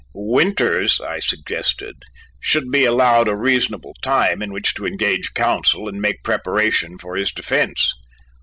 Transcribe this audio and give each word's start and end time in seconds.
"Winters," 0.15 0.99
I 0.99 1.19
suggested, 1.19 1.93
"should 2.39 2.71
be 2.71 2.85
allowed 2.85 3.27
a 3.27 3.35
reasonable 3.35 3.93
time 4.01 4.41
in 4.41 4.51
which 4.51 4.73
to 4.73 4.87
engage 4.87 5.35
counsel 5.35 5.87
and 5.87 6.01
make 6.01 6.23
preparation 6.23 6.97
for 6.97 7.15
his 7.15 7.31
defence." 7.31 7.93